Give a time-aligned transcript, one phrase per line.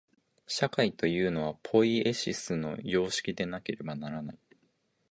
[0.47, 4.39] 社会というのは、ポイエシスの様式でなければならない。